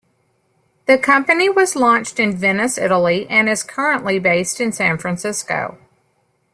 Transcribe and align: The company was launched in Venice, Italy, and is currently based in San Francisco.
The 0.87 0.97
company 0.97 1.47
was 1.47 1.75
launched 1.75 2.19
in 2.19 2.35
Venice, 2.35 2.79
Italy, 2.79 3.27
and 3.29 3.47
is 3.47 3.61
currently 3.61 4.17
based 4.17 4.59
in 4.59 4.71
San 4.71 4.97
Francisco. 4.97 5.77